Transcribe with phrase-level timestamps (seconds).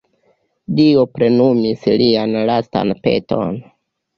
[0.77, 3.65] Dio plenumis lian lastan peton.